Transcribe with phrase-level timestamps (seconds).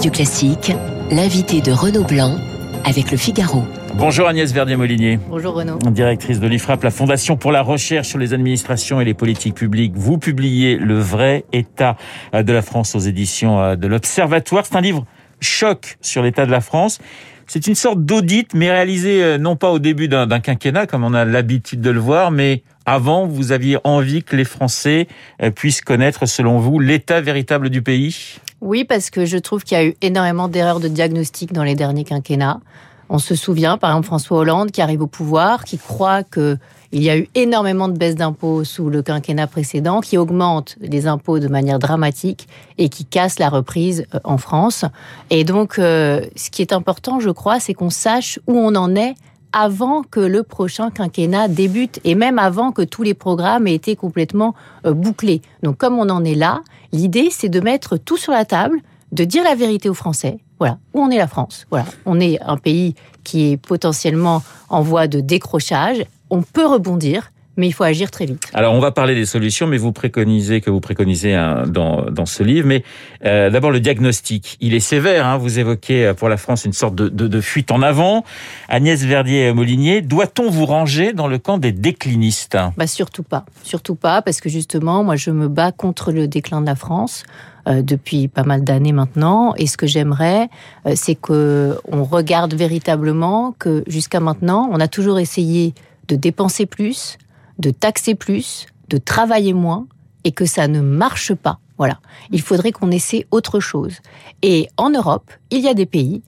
[0.00, 0.72] Radio Classique,
[1.10, 2.38] l'invité de Renaud Blanc
[2.86, 3.64] avec le Figaro.
[3.96, 5.18] Bonjour Agnès Verdier-Molinier.
[5.28, 5.76] Bonjour Renaud.
[5.90, 9.92] Directrice de l'IFRAP, la Fondation pour la recherche sur les administrations et les politiques publiques.
[9.94, 11.98] Vous publiez Le vrai état
[12.32, 14.64] de la France aux éditions de l'Observatoire.
[14.64, 15.04] C'est un livre
[15.40, 16.98] choc sur l'état de la France.
[17.46, 21.12] C'est une sorte d'audit, mais réalisé euh, non pas au début d'un quinquennat, comme on
[21.12, 25.08] a l'habitude de le voir, mais avant, vous aviez envie que les Français
[25.42, 28.38] euh, puissent connaître, selon vous, l'état véritable du pays?
[28.60, 31.74] Oui, parce que je trouve qu'il y a eu énormément d'erreurs de diagnostic dans les
[31.74, 32.60] derniers quinquennats.
[33.08, 36.58] On se souvient, par exemple, François Hollande qui arrive au pouvoir, qui croit que
[36.92, 41.06] il y a eu énormément de baisses d'impôts sous le quinquennat précédent, qui augmente les
[41.06, 44.84] impôts de manière dramatique et qui casse la reprise euh, en France.
[45.30, 48.96] Et donc, euh, ce qui est important, je crois, c'est qu'on sache où on en
[48.96, 49.14] est
[49.52, 53.96] avant que le prochain quinquennat débute et même avant que tous les programmes aient été
[53.96, 54.54] complètement
[54.86, 55.42] euh, bouclés.
[55.62, 58.80] Donc, comme on en est là, l'idée, c'est de mettre tout sur la table,
[59.12, 60.38] de dire la vérité aux Français.
[60.58, 61.66] Voilà, où on est la France?
[61.70, 67.32] Voilà, on est un pays qui est potentiellement en voie de décrochage on peut rebondir,
[67.56, 68.44] mais il faut agir très vite.
[68.54, 71.34] Alors, on va parler des solutions, mais vous préconisez que vous préconisez
[71.66, 72.66] dans, dans ce livre.
[72.66, 72.84] Mais
[73.24, 75.26] euh, d'abord, le diagnostic, il est sévère.
[75.26, 75.36] Hein.
[75.36, 78.24] Vous évoquez euh, pour la France une sorte de, de, fuite en avant.
[78.68, 82.56] Agnès Verdier-Molinier, doit-on vous ranger dans le camp des déclinistes?
[82.76, 83.44] Bah Surtout pas.
[83.62, 87.24] Surtout pas, parce que justement, moi, je me bats contre le déclin de la France
[87.66, 89.54] euh, depuis pas mal d'années maintenant.
[89.56, 90.48] Et ce que j'aimerais,
[90.94, 95.74] c'est que on regarde véritablement que jusqu'à maintenant, on a toujours essayé
[96.08, 97.18] de dépenser plus,
[97.60, 99.86] de taxer plus, de travailler moins,
[100.24, 101.58] et que ça ne marche pas.
[101.78, 101.98] Voilà.
[102.30, 103.98] Il faudrait qu'on essaie autre chose.
[104.42, 106.22] Et en Europe, il y a des pays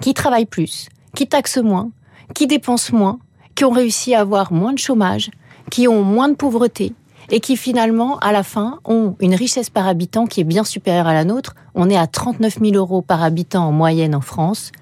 [0.00, 1.90] qui travaillent plus, qui taxent moins,
[2.34, 3.18] qui dépensent moins,
[3.54, 5.30] qui ont réussi à avoir moins de chômage,
[5.70, 6.92] qui ont moins de pauvreté,
[7.30, 11.06] et qui finalement, à la fin, ont une richesse par habitant qui est bien supérieure
[11.06, 11.54] à la nôtre.
[11.74, 14.72] On est à 39 000 euros par habitant en moyenne en France.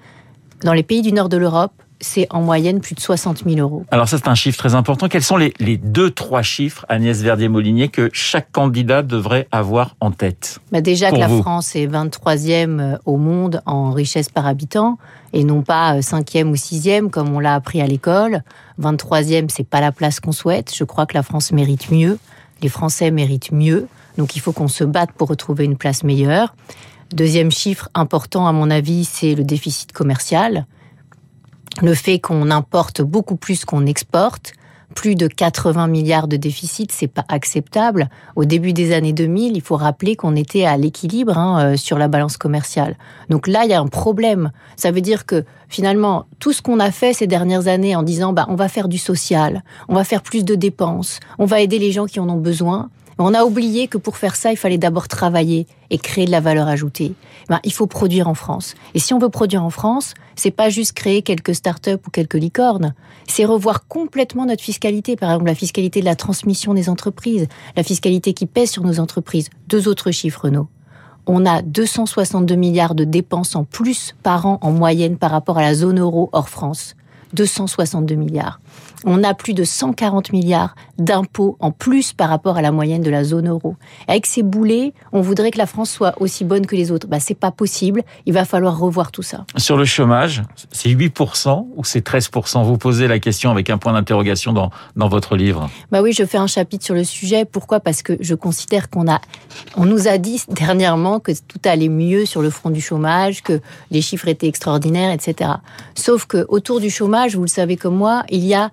[0.63, 1.73] Dans les pays du nord de l'Europe,
[2.05, 3.85] c'est en moyenne plus de 60 000 euros.
[3.91, 5.07] Alors ça, c'est un chiffre très important.
[5.09, 10.59] Quels sont les, deux, trois chiffres, Agnès Verdier-Molinier, que chaque candidat devrait avoir en tête
[10.71, 14.97] bah Déjà que la France est 23e euh, au monde en richesse par habitant,
[15.33, 18.43] et non pas 5e euh, ou 6e comme on l'a appris à l'école.
[18.79, 20.73] 23e, c'est pas la place qu'on souhaite.
[20.75, 22.19] Je crois que la France mérite mieux.
[22.61, 23.87] Les Français méritent mieux.
[24.17, 26.55] Donc il faut qu'on se batte pour retrouver une place meilleure.
[27.11, 30.65] Deuxième chiffre important, à mon avis, c'est le déficit commercial
[31.81, 34.53] le fait qu'on importe beaucoup plus qu'on exporte,
[34.95, 38.09] plus de 80 milliards de déficit, c'est pas acceptable.
[38.35, 41.97] Au début des années 2000, il faut rappeler qu'on était à l'équilibre hein, euh, sur
[41.97, 42.95] la balance commerciale.
[43.29, 44.51] Donc là, il y a un problème.
[44.77, 48.31] Ça veut dire que finalement, tout ce qu'on a fait ces dernières années en disant,
[48.31, 51.77] bah, on va faire du social, on va faire plus de dépenses, on va aider
[51.77, 54.77] les gens qui en ont besoin, on a oublié que pour faire ça, il fallait
[54.77, 57.13] d'abord travailler et créer de la valeur ajoutée.
[57.47, 58.75] Ben, il faut produire en France.
[58.93, 62.35] Et si on veut produire en France, c'est pas juste créer quelques start-up ou quelques
[62.35, 62.93] licornes.
[63.27, 65.15] C'est revoir complètement notre fiscalité.
[65.15, 68.99] Par exemple, la fiscalité de la transmission des entreprises, la fiscalité qui pèse sur nos
[68.99, 69.49] entreprises.
[69.67, 70.67] Deux autres chiffres, Renaud.
[71.27, 75.61] On a 262 milliards de dépenses en plus par an en moyenne par rapport à
[75.61, 76.95] la zone euro hors France.
[77.33, 78.59] 262 milliards.
[79.05, 83.09] On a plus de 140 milliards d'impôts en plus par rapport à la moyenne de
[83.09, 83.75] la zone euro.
[84.07, 87.07] Avec ces boulets, on voudrait que la France soit aussi bonne que les autres.
[87.07, 88.03] Bah, c'est pas possible.
[88.25, 89.45] Il va falloir revoir tout ça.
[89.57, 90.41] Sur le chômage,
[90.71, 95.07] c'est 8% ou c'est 13% Vous posez la question avec un point d'interrogation dans, dans
[95.07, 95.69] votre livre.
[95.91, 97.45] Bah oui, je fais un chapitre sur le sujet.
[97.45, 97.79] Pourquoi?
[97.79, 99.19] Parce que je considère qu'on a,
[99.75, 103.61] on nous a dit dernièrement que tout allait mieux sur le front du chômage, que
[103.91, 105.51] les chiffres étaient extraordinaires, etc.
[105.95, 108.64] Sauf que autour du chômage, vous le savez comme moi, il y a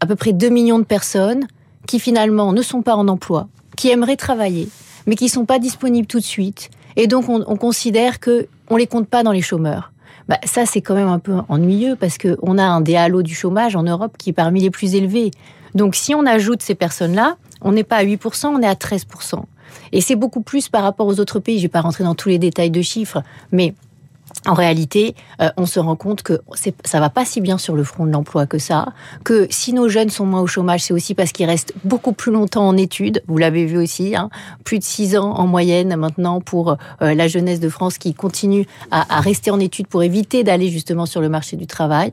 [0.00, 1.46] à peu près 2 millions de personnes
[1.86, 4.68] qui finalement ne sont pas en emploi, qui aimeraient travailler,
[5.06, 6.70] mais qui ne sont pas disponibles tout de suite.
[6.96, 9.92] Et donc on, considère que on les compte pas dans les chômeurs.
[10.28, 13.76] Bah, ça c'est quand même un peu ennuyeux parce qu'on a un des du chômage
[13.76, 15.30] en Europe qui est parmi les plus élevés.
[15.74, 19.42] Donc si on ajoute ces personnes-là, on n'est pas à 8%, on est à 13%.
[19.92, 21.56] Et c'est beaucoup plus par rapport aux autres pays.
[21.56, 23.22] Je ne vais pas rentrer dans tous les détails de chiffres,
[23.52, 23.74] mais
[24.46, 26.40] en réalité, euh, on se rend compte que
[26.84, 28.86] ça va pas si bien sur le front de l'emploi que ça,
[29.24, 32.32] que si nos jeunes sont moins au chômage, c'est aussi parce qu'ils restent beaucoup plus
[32.32, 33.22] longtemps en études.
[33.26, 34.30] Vous l'avez vu aussi, hein,
[34.64, 38.66] plus de six ans en moyenne maintenant pour euh, la jeunesse de France qui continue
[38.90, 42.12] à rester en études pour éviter d'aller justement sur le marché du travail.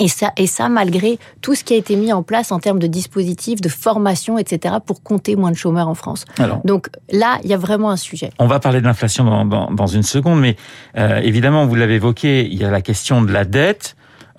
[0.00, 2.78] Et ça, et ça, malgré tout ce qui a été mis en place en termes
[2.78, 6.24] de dispositifs, de formation, etc., pour compter moins de chômeurs en France.
[6.64, 8.30] Donc là, il y a vraiment un sujet.
[8.38, 10.56] On va parler de l'inflation dans, dans, une seconde, mais
[10.96, 13.96] euh, évidemment, vous l'avez évoqué, il y a la question de la dette.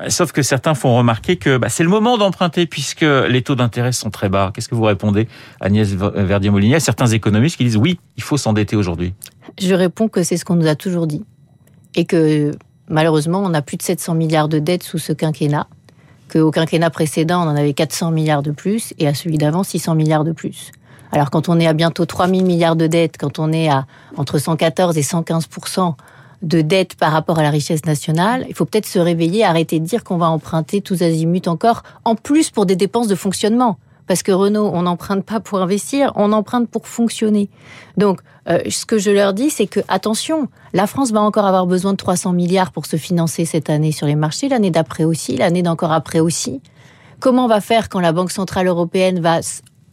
[0.07, 3.92] Sauf que certains font remarquer que bah, c'est le moment d'emprunter puisque les taux d'intérêt
[3.92, 4.51] sont très bas.
[4.53, 5.27] Qu'est-ce que vous répondez,
[5.59, 9.13] Agnès Verdier-Molinier, à certains économistes qui disent oui, il faut s'endetter aujourd'hui?
[9.59, 11.25] Je réponds que c'est ce qu'on nous a toujours dit.
[11.95, 12.51] Et que
[12.89, 15.68] malheureusement, on a plus de 700 milliards de dettes sous ce quinquennat.
[16.31, 19.95] Qu'au quinquennat précédent, on en avait 400 milliards de plus et à celui d'avant, 600
[19.95, 20.71] milliards de plus.
[21.12, 23.86] Alors quand on est à bientôt 3000 milliards de dettes, quand on est à
[24.18, 25.95] entre 114 et 115%
[26.41, 29.85] de dettes par rapport à la richesse nationale, il faut peut-être se réveiller, arrêter de
[29.85, 33.77] dire qu'on va emprunter tous azimuts encore, en plus pour des dépenses de fonctionnement.
[34.09, 37.47] Parce que Renault, on n'emprunte pas pour investir, on emprunte pour fonctionner.
[37.95, 41.67] Donc, euh, ce que je leur dis, c'est que attention, la France va encore avoir
[41.67, 45.38] besoin de 300 milliards pour se financer cette année sur les marchés, l'année d'après aussi,
[45.38, 46.59] l'année d'encore après aussi.
[47.19, 49.41] Comment on va faire quand la Banque centrale européenne va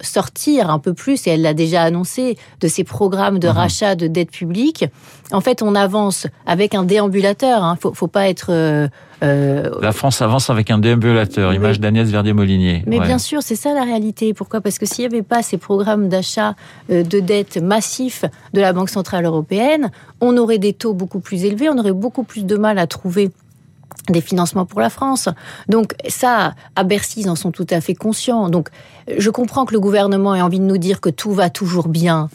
[0.00, 3.54] sortir un peu plus, et elle l'a déjà annoncé, de ces programmes de mhm.
[3.54, 4.84] rachat de dettes publiques.
[5.32, 7.64] En fait, on avance avec un déambulateur.
[7.64, 7.76] Hein.
[7.80, 8.48] Faut, faut pas être.
[8.50, 8.88] Euh,
[9.22, 11.54] euh, la France avance avec un déambulateur.
[11.54, 12.84] Image d'Agnès Verdier-Molinier.
[12.86, 14.34] Mais bien sûr, c'est ça la réalité.
[14.34, 14.60] Pourquoi?
[14.60, 16.54] Parce que s'il n'y avait pas ces programmes d'achat
[16.90, 19.90] euh, de dettes massifs de la Banque centrale européenne,
[20.20, 23.30] on aurait des taux beaucoup plus élevés, on aurait beaucoup plus de mal à trouver
[24.08, 25.28] des financements pour la France.
[25.68, 28.48] Donc ça, à Bercy, ils en sont tout à fait conscients.
[28.48, 28.68] Donc
[29.16, 32.28] je comprends que le gouvernement ait envie de nous dire que tout va toujours bien,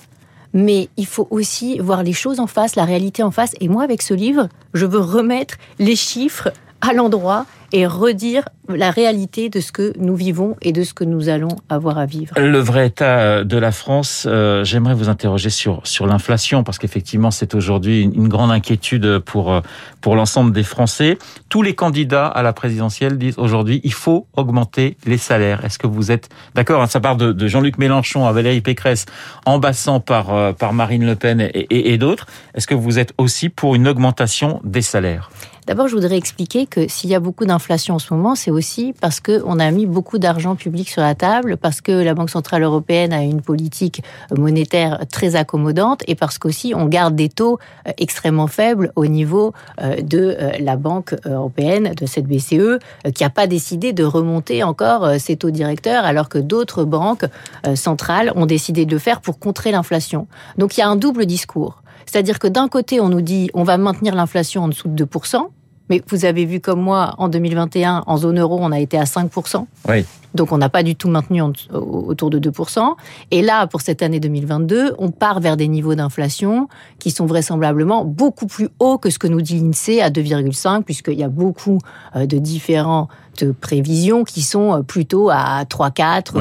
[0.53, 3.53] mais il faut aussi voir les choses en face, la réalité en face.
[3.61, 6.49] Et moi, avec ce livre, je veux remettre les chiffres
[6.81, 11.03] à l'endroit et redire la réalité de ce que nous vivons et de ce que
[11.03, 12.33] nous allons avoir à vivre.
[12.37, 17.31] Le vrai état de la France, euh, j'aimerais vous interroger sur sur l'inflation parce qu'effectivement
[17.31, 19.61] c'est aujourd'hui une, grande inquiétude pour euh,
[20.01, 21.17] pour l'ensemble des Français.
[21.49, 25.63] Tous les candidats à la présidentielle disent aujourd'hui il faut augmenter les salaires.
[25.65, 26.87] Est-ce que vous êtes d'accord?
[26.87, 29.05] Ça part de, Jean-Luc Mélenchon à Valérie Pécresse,
[29.45, 32.25] en passant par euh, par Marine Le Pen et d'autres.
[32.53, 35.29] Est-ce que vous êtes aussi pour une augmentation des salaires?
[35.71, 38.93] D'abord, je voudrais expliquer que s'il y a beaucoup d'inflation en ce moment, c'est aussi
[38.99, 42.63] parce qu'on a mis beaucoup d'argent public sur la table, parce que la Banque Centrale
[42.63, 44.03] Européenne a une politique
[44.37, 47.57] monétaire très accommodante et parce qu'aussi on garde des taux
[47.87, 52.77] euh, extrêmement faibles au niveau euh, de euh, la Banque Européenne, de cette BCE,
[53.15, 57.27] qui n'a pas décidé de remonter encore ses taux directeurs, alors que d'autres banques
[57.75, 60.27] centrales ont décidé de le faire pour contrer l'inflation.
[60.57, 61.81] Donc il y a un double discours.
[62.05, 65.47] C'est-à-dire que d'un côté, on nous dit on va maintenir l'inflation en dessous de 2%,
[65.91, 69.03] mais vous avez vu comme moi, en 2021, en zone euro, on a été à
[69.03, 69.65] 5%.
[69.89, 70.05] Oui.
[70.35, 71.41] Donc on n'a pas du tout maintenu
[71.71, 72.95] autour de 2%.
[73.31, 76.67] Et là, pour cette année 2022, on part vers des niveaux d'inflation
[76.99, 81.19] qui sont vraisemblablement beaucoup plus hauts que ce que nous dit l'INSEE à 2,5, puisqu'il
[81.19, 81.79] y a beaucoup
[82.15, 83.07] euh, de différents
[83.39, 86.33] de prévisions qui sont euh, plutôt à 3, 4,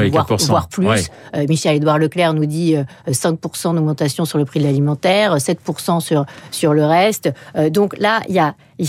[0.48, 1.08] voire, plus.
[1.37, 2.75] Euh, Michel-Édouard Leclerc nous dit
[3.08, 7.31] 5% d'augmentation sur le prix de l'alimentaire, 7% sur, sur le reste.
[7.70, 8.88] donc là, il y a, il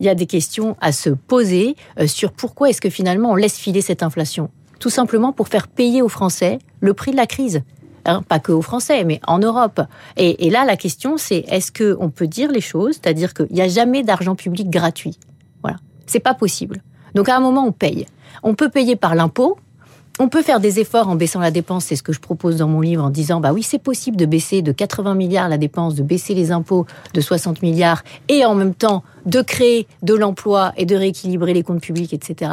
[0.00, 1.76] y a des questions à se poser
[2.06, 4.33] sur pourquoi est-ce que finalement on laisse filer cette inflation
[4.80, 7.62] Tout simplement pour faire payer aux Français le prix de la crise.
[8.06, 9.80] Hein, pas que aux Français, mais en Europe.
[10.16, 13.62] Et, et là, la question, c'est est-ce qu'on peut dire les choses, c'est-à-dire qu'il n'y
[13.62, 15.18] a jamais d'argent public gratuit?
[15.62, 16.82] Voilà, c'est pas possible.
[17.14, 18.06] Donc à un moment, on paye.
[18.42, 19.56] On peut payer par l'impôt,
[20.20, 22.68] on peut faire des efforts en baissant la dépense, c'est ce que je propose dans
[22.68, 25.96] mon livre en disant bah oui, c'est possible de baisser de 80 milliards la dépense,
[25.96, 30.72] de baisser les impôts de 60 milliards et en même temps de créer de l'emploi
[30.76, 32.52] et de rééquilibrer les comptes publics, etc.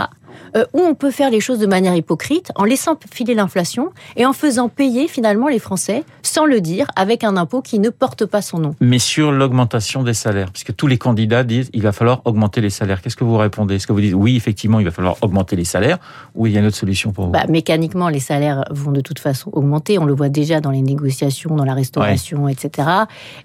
[0.55, 4.25] Euh, ou on peut faire les choses de manière hypocrite en laissant filer l'inflation et
[4.25, 8.25] en faisant payer finalement les Français sans le dire avec un impôt qui ne porte
[8.25, 8.75] pas son nom.
[8.79, 12.69] Mais sur l'augmentation des salaires, puisque tous les candidats disent il va falloir augmenter les
[12.69, 13.01] salaires.
[13.01, 13.75] Qu'est-ce que vous répondez?
[13.75, 15.97] Est-ce que vous dites oui, effectivement, il va falloir augmenter les salaires
[16.35, 17.31] ou il y a une autre solution pour vous?
[17.31, 19.97] Bah, Mécaniquement, les salaires vont de toute façon augmenter.
[19.97, 22.87] On le voit déjà dans les négociations, dans la restauration, etc.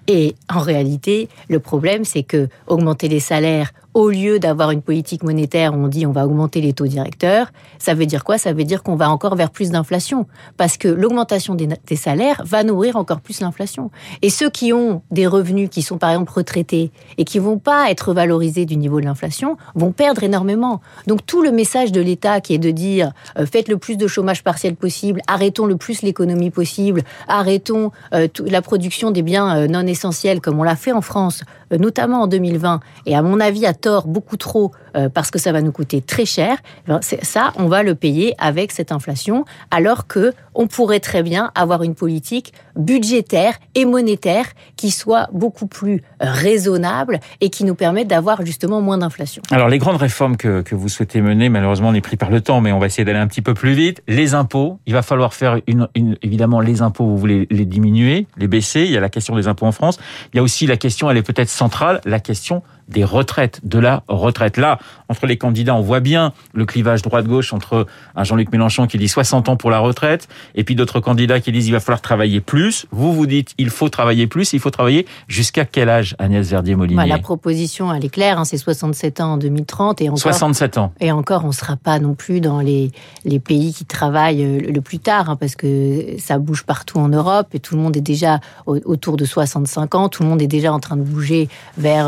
[0.07, 5.23] Et en réalité, le problème, c'est que augmenter les salaires au lieu d'avoir une politique
[5.23, 8.37] monétaire où on dit on va augmenter les taux directeurs, ça veut dire quoi?
[8.37, 10.27] Ça veut dire qu'on va encore vers plus d'inflation.
[10.55, 13.89] Parce que l'augmentation des, salaires va nourrir encore plus l'inflation.
[14.21, 17.89] Et ceux qui ont des revenus qui sont par exemple retraités et qui vont pas
[17.89, 20.81] être valorisés du niveau de l'inflation vont perdre énormément.
[21.07, 24.07] Donc tout le message de l'État qui est de dire euh, faites le plus de
[24.07, 29.67] chômage partiel possible, arrêtons le plus l'économie possible, arrêtons euh, la production des biens euh,
[29.67, 33.65] non essentiels comme on l'a fait en France, notamment en 2020, et à mon avis
[33.65, 33.73] à
[34.05, 36.57] beaucoup trop euh, parce que ça va nous coûter très cher,
[36.87, 36.91] eh
[37.23, 41.83] ça, on va le payer avec cette inflation, alors que on pourrait très bien avoir
[41.83, 48.43] une politique budgétaire et monétaire qui soit beaucoup plus raisonnable et qui nous permette d'avoir
[48.45, 49.41] justement moins d'inflation.
[49.51, 52.61] Alors les grandes réformes que, vous souhaitez mener, malheureusement on est pris par le temps,
[52.61, 54.01] mais on va essayer d'aller un petit peu plus vite.
[54.07, 55.87] Les impôts, il va falloir faire une,
[56.21, 58.81] évidemment les impôts, vous voulez les diminuer, les baisser.
[58.81, 59.99] Il y a la question des impôts en France.
[60.33, 63.79] Il y a aussi la question, elle est peut-être centrale, la question des retraites, de
[63.79, 64.57] la retraite.
[64.57, 64.79] Là,
[65.09, 69.07] entre les candidats, on voit bien le clivage droite-gauche entre un Jean-Luc Mélenchon qui dit
[69.07, 72.41] 60 ans pour la retraite et puis d'autres candidats qui disent il va falloir travailler
[72.41, 72.85] plus.
[72.91, 76.97] Vous, vous dites il faut travailler plus, il faut travailler jusqu'à quel âge, Agnès Verdier-Molinier
[76.97, 80.19] bah, La proposition, elle est claire, hein, c'est 67 ans en 2030 et encore.
[80.19, 80.93] 67 ans.
[80.99, 82.91] Et encore, on ne sera pas non plus dans les,
[83.25, 87.09] les pays qui travaillent euh, le plus tard, hein, parce que ça bouge partout en
[87.09, 90.47] Europe et tout le monde est déjà autour de 65 ans, tout le monde est
[90.47, 92.07] déjà en train de bouger vers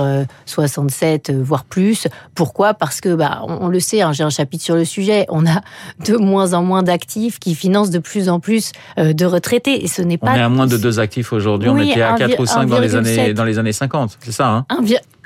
[0.70, 2.08] 67, euh, euh, voire plus.
[2.36, 2.74] Pourquoi?
[2.74, 5.62] Parce que, bah, on, le sait, hein, j'ai un chapitre sur le sujet, on a
[6.06, 9.84] de moins en moins d'actifs qui financent de plus en plus de retraités.
[9.84, 10.32] Et ce n'est pas.
[10.32, 12.80] On est à moins de deux actifs aujourd'hui, on était à 4 ou 5 dans
[12.80, 14.66] les, années, dans les années 50, c'est ça hein?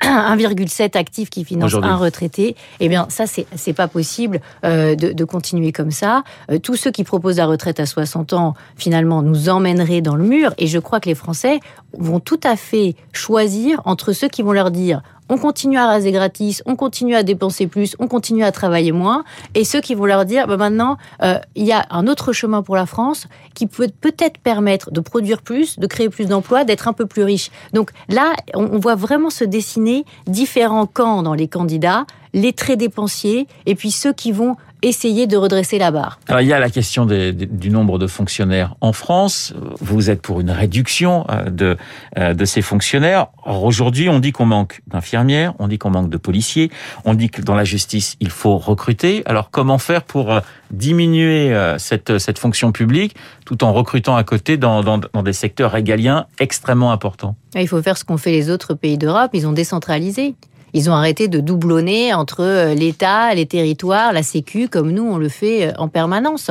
[0.02, 5.12] 1,7 actifs qui financent un retraité, eh bien ça c'est c'est pas possible euh, de,
[5.12, 6.24] de, continuer comme ça.
[6.52, 10.24] Euh, tous ceux qui proposent la retraite à 60 ans finalement nous emmèneraient dans le
[10.24, 11.60] mur et je crois que les Français
[11.98, 16.12] vont tout à fait choisir entre ceux qui vont leur dire on continue à raser
[16.12, 19.24] gratis, on continue à dépenser plus, on continue à travailler moins,
[19.56, 22.62] et ceux qui vont leur dire, bah maintenant, euh, il y a un autre chemin
[22.62, 26.88] pour la France qui peut peut-être permettre de produire plus, de créer plus d'emplois, d'être
[26.88, 27.52] un peu plus riche.
[27.74, 33.48] Donc là, on voit vraiment se dessiner différents camps dans les candidats, les très dépensiers,
[33.66, 36.20] et puis ceux qui vont essayer de redresser la barre.
[36.28, 39.54] Alors il y a la question du nombre de fonctionnaires en France.
[39.80, 41.78] Vous êtes pour une réduction euh, de,
[42.18, 43.28] euh, de ces fonctionnaires.
[43.46, 46.70] Or aujourd'hui, on dit qu'on manque d'infirmières, on dit qu'on manque de policiers,
[47.06, 49.24] on dit que dans la justice, il faut recruter.
[49.26, 54.58] Alors comment faire pour euh, diminuer cette, cette fonction publique tout en recrutant à côté
[54.58, 57.36] dans, dans, dans des secteurs régaliens extrêmement importants?
[57.56, 60.34] Il faut faire ce qu'ont fait les autres pays d'Europe, ils ont décentralisé.
[60.74, 65.18] Ils ont arrêté de doublonner entre euh, l'État, les territoires, la Sécu, comme nous, on
[65.18, 66.50] le fait euh, en permanence.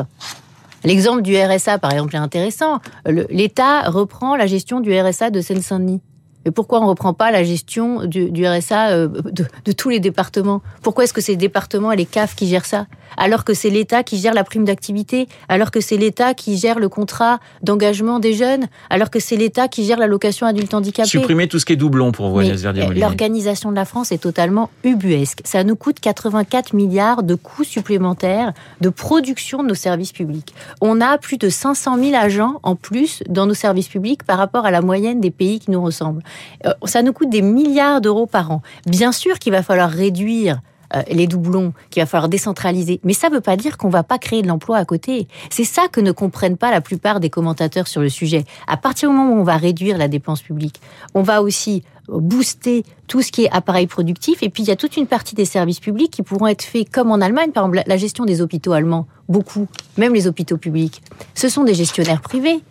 [0.85, 2.81] L'exemple du RSA, par exemple, est intéressant.
[3.07, 6.01] L'État reprend la gestion du RSA de Seine-Saint-Denis.
[6.45, 10.61] Mais pourquoi on ne reprend pas la gestion du, RSA euh, de, tous les départements?
[10.83, 12.87] Pourquoi est-ce que c'est départements et les CAF qui gèrent ça?
[13.17, 16.79] Alors que c'est l'État qui gère la prime d'activité, alors que c'est l'État qui gère
[16.79, 21.09] le contrat d'engagement des jeunes, alors que c'est l'État qui gère l'allocation adulte handicapé.
[21.09, 22.63] Supprimer tout ce qui est doublon pour vous, Agnès
[22.97, 25.41] L'organisation de la France est totalement ubuesque.
[25.45, 30.55] Ça nous coûte 84 milliards de coûts supplémentaires de production de nos services publics.
[30.81, 34.67] On a plus de 500 000 agents en plus dans nos services publics par rapport
[34.67, 36.23] à la moyenne des pays qui nous ressemblent.
[36.67, 38.63] Euh, ça nous coûte des milliards d'euros par an.
[38.87, 40.61] Bien sûr qu'il va falloir réduire
[40.95, 43.01] euh, les doublons, qu'il va falloir décentraliser.
[43.05, 45.29] Mais ça ne veut pas dire qu'on va pas créer de l'emploi à côté.
[45.51, 48.45] C'est ça que ne comprennent pas la plupart des commentateurs sur le sujet.
[48.67, 50.81] À partir du moment où on va réduire la dépense publique,
[51.15, 54.43] on va aussi booster tout ce qui est appareil productif.
[54.43, 56.91] Et puis, il y a toute une partie des services publics qui pourront être faits
[56.91, 57.53] comme en Allemagne.
[57.53, 61.03] Par exemple, la gestion des hôpitaux allemands, beaucoup, même les hôpitaux publics,
[61.35, 62.63] ce sont des gestionnaires privés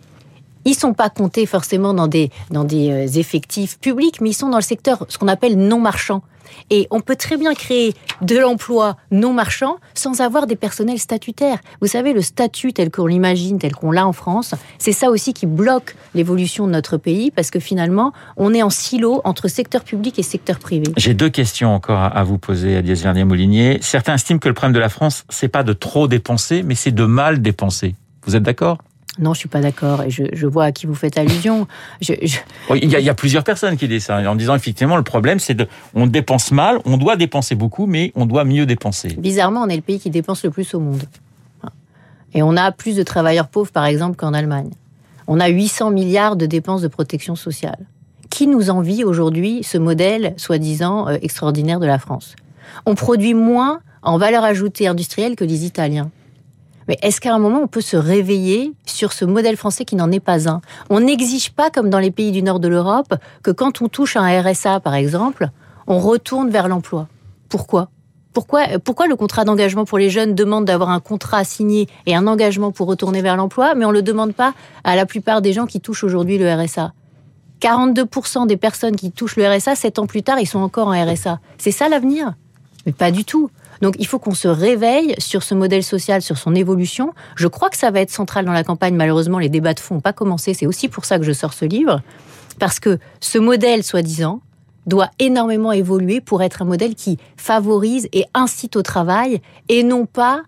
[0.64, 4.48] ils sont pas comptés forcément dans des dans des euh, effectifs publics, mais ils sont
[4.48, 6.22] dans le secteur ce qu'on appelle non marchand.
[6.70, 11.58] Et on peut très bien créer de l'emploi non marchand sans avoir des personnels statutaires.
[11.80, 15.32] Vous savez, le statut tel qu'on l'imagine, tel qu'on l'a en France, c'est ça aussi
[15.32, 19.84] qui bloque l'évolution de notre pays parce que finalement, on est en silo entre secteur
[19.84, 20.86] public et secteur privé.
[20.96, 23.78] J'ai deux questions encore à vous poser, à Vernier-Molinier.
[23.80, 26.92] Certains estiment que le problème de la France, c'est pas de trop dépenser, mais c'est
[26.92, 27.94] de mal dépenser.
[28.24, 28.78] Vous êtes d'accord?
[29.18, 31.66] Non, je suis pas d'accord et je, vois à qui vous faites allusion.
[32.00, 35.68] il, y a, plusieurs personnes qui disent ça en disant effectivement le problème c'est de
[35.94, 39.08] on dépense mal, on doit dépenser beaucoup, mais on doit mieux dépenser.
[39.18, 41.02] Bizarrement, on est le pays qui dépense le plus au monde
[42.34, 44.70] et on a plus de travailleurs pauvres par exemple qu'en Allemagne.
[45.26, 47.86] On a 800 milliards de dépenses de protection sociale.
[48.30, 52.34] Qui nous envie aujourd'hui ce modèle soi-disant euh, extraordinaire de la France?
[52.86, 56.10] On produit moins en valeur ajoutée industrielle que les Italiens.
[56.92, 60.12] Mais est-ce qu'à un moment, on peut se réveiller sur ce modèle français qui n'en
[60.12, 60.60] est pas un?
[60.90, 64.18] On n'exige pas, comme dans les pays du nord de l'Europe, que quand on touche
[64.18, 65.48] un RSA, par exemple,
[65.86, 67.08] on retourne vers l'emploi.
[67.48, 67.88] Pourquoi?
[68.34, 72.26] Pourquoi, pourquoi le contrat d'engagement pour les jeunes demande d'avoir un contrat signé et un
[72.26, 74.52] engagement pour retourner vers l'emploi, mais on ne le demande pas
[74.84, 76.92] à la plupart des gens qui touchent aujourd'hui le RSA
[77.62, 81.04] 42% des personnes qui touchent le RSA, 7 ans plus tard, ils sont encore en
[81.10, 81.40] RSA.
[81.56, 82.34] C'est ça l'avenir?
[82.84, 83.48] Mais pas du tout.
[83.82, 87.12] Donc il faut qu'on se réveille sur ce modèle social, sur son évolution.
[87.34, 88.94] Je crois que ça va être central dans la campagne.
[88.94, 90.54] Malheureusement, les débats de fond n'ont pas commencé.
[90.54, 92.00] C'est aussi pour ça que je sors ce livre.
[92.60, 94.40] Parce que ce modèle, soi-disant,
[94.86, 100.06] doit énormément évoluer pour être un modèle qui favorise et incite au travail et non
[100.06, 100.42] pas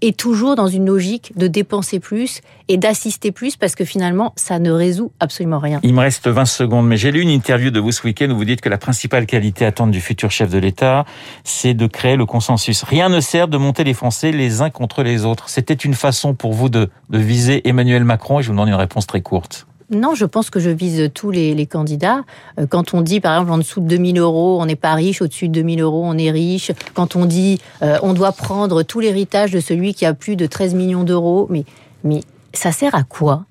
[0.00, 4.58] est toujours dans une logique de dépenser plus et d'assister plus parce que finalement, ça
[4.58, 5.80] ne résout absolument rien.
[5.82, 8.36] Il me reste 20 secondes, mais j'ai lu une interview de vous ce week-end où
[8.36, 11.04] vous dites que la principale qualité attente du futur chef de l'État,
[11.44, 12.82] c'est de créer le consensus.
[12.82, 15.48] Rien ne sert de monter les Français les uns contre les autres.
[15.48, 18.74] C'était une façon pour vous de, de viser Emmanuel Macron et je vous demande une
[18.74, 19.66] réponse très courte.
[19.90, 22.24] Non, je pense que je vise tous les, candidats.
[22.58, 25.22] Euh, quand on dit, par exemple, en dessous de 2000 euros, on n'est pas riche,
[25.22, 26.72] au-dessus de 2000 euros, on est riche.
[26.94, 30.46] Quand on dit, euh, on doit prendre tout l'héritage de celui qui a plus de
[30.46, 31.64] 13 millions d'euros, mais,
[32.04, 32.20] mais
[32.52, 33.44] ça sert à quoi?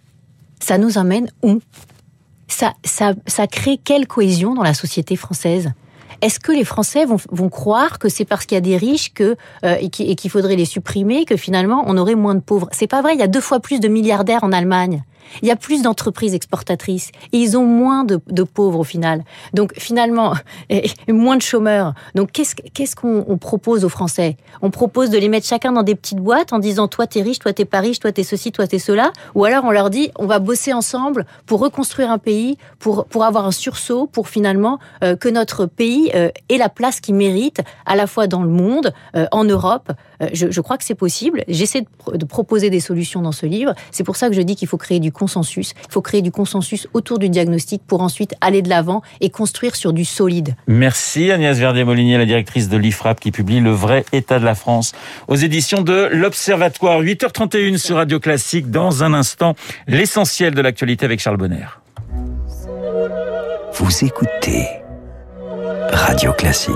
[0.60, 1.60] Ça nous amène où?
[2.48, 5.72] Ça, ça, ça crée quelle cohésion dans la société française?
[6.22, 9.13] Est-ce que les Français vont, vont croire que c'est parce qu'il y a des riches
[9.13, 12.70] que euh, et qu'il faudrait les supprimer que finalement on aurait moins de pauvres?
[12.72, 13.13] C'est pas vrai.
[13.13, 15.03] Il y a deux fois plus de milliardaires en Allemagne.
[15.41, 19.24] Il y a plus d'entreprises exportatrices et ils ont moins de, pauvres au final.
[19.53, 20.34] Donc finalement,
[20.69, 21.93] et, moins de chômeurs.
[22.15, 24.38] Donc qu'est-ce qu'on propose aux Français?
[24.62, 27.39] On propose de les mettre chacun dans des petites boîtes en disant toi t'es riche,
[27.39, 29.12] toi t'es pas riche, toi t'es ceci, toi t'es cela.
[29.36, 33.24] Ou alors on leur dit on va bosser ensemble pour reconstruire un pays, pour pour
[33.24, 37.62] avoir un sursaut, pour finalement euh, que notre pays euh, ait la place qu'il mérite
[37.86, 39.91] à la fois dans le monde, euh, en Europe.
[40.34, 41.44] Je, crois que c'est possible.
[41.48, 43.74] J'essaie de, de proposer des solutions dans ce livre.
[43.92, 45.74] C'est pour ça que je dis qu'il faut créer du consensus.
[45.88, 49.76] Il faut créer du consensus autour du diagnostic pour ensuite aller de l'avant et construire
[49.76, 50.56] sur du solide.
[50.68, 54.94] Merci Agnès Verdier-Molinier, la directrice de l'IFRAP qui publie Le vrai état de la France
[55.28, 57.02] aux éditions de l'Observatoire.
[57.02, 58.72] 8h31 sur Radio Classique.
[58.72, 59.56] Dans un instant,
[59.88, 61.66] l'essentiel de l'actualité avec Charles Bonner.
[63.74, 64.68] Vous écoutez
[65.92, 66.74] Radio Classique.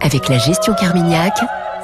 [0.00, 1.34] Avec la gestion Carmignac,